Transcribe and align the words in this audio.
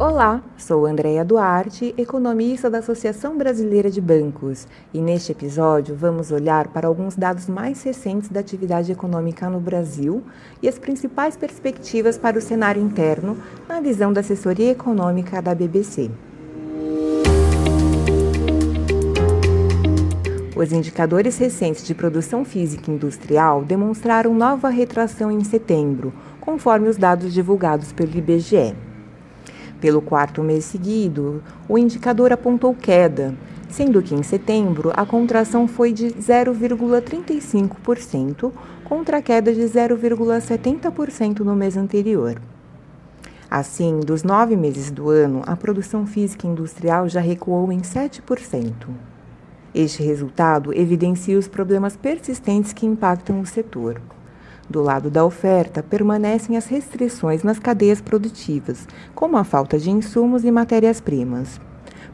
Olá, 0.00 0.42
sou 0.56 0.86
Andréia 0.86 1.22
Duarte, 1.22 1.94
economista 1.98 2.70
da 2.70 2.78
Associação 2.78 3.36
Brasileira 3.36 3.90
de 3.90 4.00
Bancos, 4.00 4.66
e 4.94 4.98
neste 4.98 5.32
episódio 5.32 5.94
vamos 5.94 6.32
olhar 6.32 6.68
para 6.68 6.88
alguns 6.88 7.14
dados 7.14 7.46
mais 7.46 7.82
recentes 7.82 8.30
da 8.30 8.40
atividade 8.40 8.90
econômica 8.90 9.50
no 9.50 9.60
Brasil 9.60 10.24
e 10.62 10.68
as 10.70 10.78
principais 10.78 11.36
perspectivas 11.36 12.16
para 12.16 12.38
o 12.38 12.40
cenário 12.40 12.82
interno 12.82 13.36
na 13.68 13.78
visão 13.78 14.10
da 14.10 14.22
assessoria 14.22 14.70
econômica 14.70 15.42
da 15.42 15.54
BBC. 15.54 16.10
Os 20.56 20.72
indicadores 20.72 21.36
recentes 21.36 21.86
de 21.86 21.94
produção 21.94 22.42
física 22.42 22.90
industrial 22.90 23.62
demonstraram 23.62 24.32
nova 24.32 24.70
retração 24.70 25.30
em 25.30 25.44
setembro, 25.44 26.10
conforme 26.40 26.88
os 26.88 26.96
dados 26.96 27.34
divulgados 27.34 27.92
pelo 27.92 28.16
IBGE. 28.16 28.74
Pelo 29.80 30.02
quarto 30.02 30.42
mês 30.42 30.66
seguido, 30.66 31.42
o 31.68 31.78
indicador 31.78 32.32
apontou 32.32 32.74
queda, 32.74 33.34
sendo 33.68 34.02
que 34.02 34.14
em 34.14 34.22
setembro 34.22 34.92
a 34.94 35.04
contração 35.06 35.66
foi 35.66 35.92
de 35.92 36.08
0,35% 36.08 38.52
contra 38.84 39.16
a 39.18 39.22
queda 39.22 39.54
de 39.54 39.62
0,70% 39.62 41.40
no 41.40 41.56
mês 41.56 41.76
anterior. 41.76 42.40
Assim, 43.50 43.98
dos 44.00 44.22
nove 44.22 44.56
meses 44.56 44.90
do 44.90 45.08
ano, 45.08 45.42
a 45.46 45.56
produção 45.56 46.06
física 46.06 46.46
industrial 46.46 47.08
já 47.08 47.20
recuou 47.20 47.72
em 47.72 47.80
7%. 47.80 48.74
Este 49.74 50.02
resultado 50.02 50.74
evidencia 50.74 51.38
os 51.38 51.48
problemas 51.48 51.96
persistentes 51.96 52.72
que 52.72 52.86
impactam 52.86 53.40
o 53.40 53.46
setor. 53.46 54.00
Do 54.70 54.80
lado 54.80 55.10
da 55.10 55.24
oferta, 55.24 55.82
permanecem 55.82 56.56
as 56.56 56.66
restrições 56.66 57.42
nas 57.42 57.58
cadeias 57.58 58.00
produtivas, 58.00 58.86
como 59.16 59.36
a 59.36 59.42
falta 59.42 59.76
de 59.76 59.90
insumos 59.90 60.44
e 60.44 60.50
matérias-primas. 60.52 61.60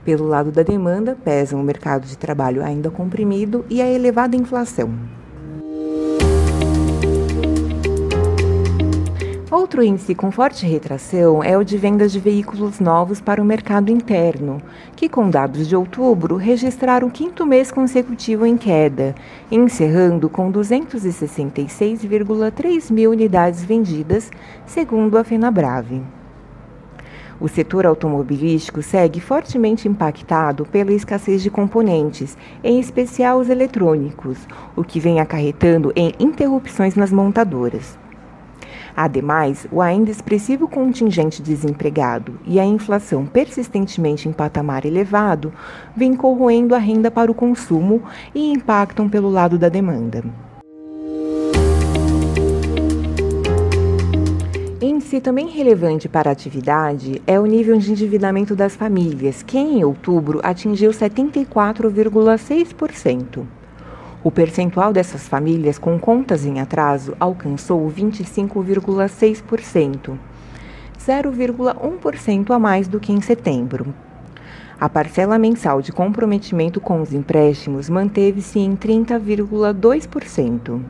Pelo 0.03 0.27
lado 0.27 0.51
da 0.51 0.63
demanda, 0.63 1.15
pesam 1.23 1.61
o 1.61 1.63
mercado 1.63 2.07
de 2.07 2.17
trabalho 2.17 2.65
ainda 2.65 2.91
comprimido 2.91 3.63
e 3.69 3.83
a 3.83 3.87
elevada 3.87 4.37
inflação. 4.37 4.91
Outro 9.49 9.81
índice 9.81 10.13
com 10.13 10.33
forte 10.33 10.67
retração 10.67 11.41
é 11.41 11.57
o 11.57 11.63
de 11.63 11.79
vendas 11.79 12.11
de 12.11 12.19
veículos 12.19 12.81
novos 12.81 13.21
para 13.21 13.41
o 13.41 13.45
mercado 13.45 13.93
interno, 13.93 14.61
que, 14.97 15.09
com 15.09 15.31
dados 15.31 15.69
de 15.69 15.77
outubro, 15.77 16.35
registraram 16.35 17.07
o 17.07 17.11
quinto 17.13 17.47
mês 17.47 17.71
consecutivo 17.71 18.45
em 18.45 18.57
queda, 18.57 19.15
encerrando 19.49 20.29
com 20.29 20.51
266,3 20.51 22.93
mil 22.93 23.13
unidades 23.13 23.65
vendidas, 23.65 24.33
segundo 24.67 25.17
a 25.17 25.23
FenaBrave. 25.23 26.03
O 27.39 27.47
setor 27.47 27.87
automobilístico 27.87 28.83
segue 28.83 29.21
fortemente 29.21 29.87
impactado 29.87 30.67
pela 30.67 30.93
escassez 30.93 31.41
de 31.41 31.51
componentes, 31.51 32.37
em 32.65 32.81
especial 32.81 33.39
os 33.39 33.49
eletrônicos, 33.49 34.39
o 34.75 34.83
que 34.83 34.99
vem 34.99 35.21
acarretando 35.21 35.93
em 35.95 36.13
interrupções 36.19 36.97
nas 36.97 37.13
montadoras. 37.13 37.97
Ademais, 38.97 39.67
o 39.71 39.81
ainda 39.83 40.11
expressivo 40.11 40.67
contingente 40.67 41.43
desempregado 41.43 42.41
e 42.47 42.59
a 42.59 42.65
inflação 42.65 43.27
persistentemente 43.27 44.27
em 44.27 44.33
patamar 44.33 44.87
elevado 44.87 45.53
vêm 45.95 46.17
corroendo 46.17 46.75
a 46.75 46.79
renda 46.79 47.11
para 47.11 47.31
o 47.31 47.35
consumo 47.35 48.03
e 48.35 48.51
impactam 48.51 49.07
pelo 49.07 49.29
lado 49.29 49.59
da 49.59 49.69
demanda. 49.69 50.25
Índice 54.81 55.21
também 55.21 55.49
relevante 55.49 56.09
para 56.09 56.31
a 56.31 56.33
atividade 56.33 57.21
é 57.27 57.39
o 57.39 57.45
nível 57.45 57.77
de 57.77 57.91
endividamento 57.91 58.57
das 58.57 58.75
famílias, 58.75 59.43
que 59.43 59.59
em 59.59 59.85
outubro 59.85 60.41
atingiu 60.43 60.91
74,6%. 60.91 63.56
O 64.27 64.31
percentual 64.33 64.93
dessas 64.93 65.29
famílias 65.29 65.79
com 65.79 66.01
contas 66.01 66.45
em 66.45 66.59
atraso 66.59 67.15
alcançou 67.21 67.89
25,6%, 67.89 70.19
0,1% 70.99 72.51
a 72.51 72.59
mais 72.59 72.89
do 72.89 72.99
que 72.99 73.13
em 73.13 73.21
setembro. 73.21 73.95
A 74.81 74.89
parcela 74.89 75.39
mensal 75.39 75.81
de 75.81 75.93
comprometimento 75.93 76.81
com 76.81 77.01
os 77.01 77.13
empréstimos 77.13 77.89
manteve-se 77.89 78.59
em 78.59 78.75
30,2%. 78.75 80.81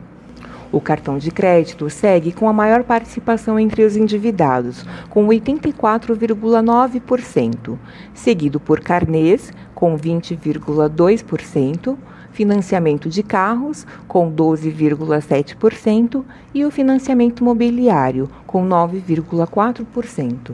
O 0.71 0.81
cartão 0.81 1.19
de 1.19 1.29
crédito 1.29 1.87
segue 1.91 2.31
com 2.31 2.49
a 2.49 2.53
maior 2.53 2.83
participação 2.83 3.59
entre 3.59 3.83
os 3.83 3.95
endividados, 3.95 4.83
com 5.11 5.27
84,9%, 5.27 7.77
seguido 8.15 8.59
por 8.59 8.79
carnês, 8.79 9.53
com 9.75 9.95
20,2%, 9.95 11.95
financiamento 12.37 13.09
de 13.09 13.23
carros, 13.23 13.87
com 14.07 14.31
12,7%, 14.31 16.23
e 16.53 16.63
o 16.63 16.69
financiamento 16.69 17.43
mobiliário, 17.43 18.29
com 18.45 18.63
9,4%. 18.63 20.51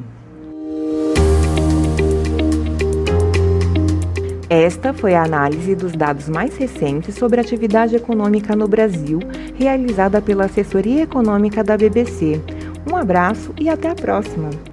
Esta 4.50 4.94
foi 4.94 5.14
a 5.14 5.24
análise 5.24 5.76
dos 5.76 5.92
dados 5.92 6.30
mais 6.30 6.56
recentes 6.56 7.16
sobre 7.16 7.42
a 7.42 7.44
atividade 7.44 7.98
econômica 7.98 8.56
no 8.56 8.68
Brasil, 8.68 9.20
realizada 9.56 10.22
pela 10.22 10.46
Assessoria 10.46 11.04
Econômica 11.04 11.62
da 11.64 11.76
BBC. 11.76 12.40
Um 12.90 12.96
abraço 12.96 13.54
e 13.60 13.68
até 13.68 13.90
a 13.90 13.96
próxima! 13.96 14.73